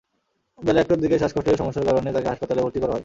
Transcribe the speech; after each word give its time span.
বেলা 0.59 0.79
একটার 0.81 0.99
দিকে 0.99 1.15
শ্বাসকষ্টের 1.17 1.57
সমস্যার 1.57 1.85
কারণে 1.85 2.09
তাঁকে 2.11 2.29
হাসপাতালে 2.29 2.61
ভর্তি 2.61 2.79
করা 2.79 2.91
হয়। 2.91 2.99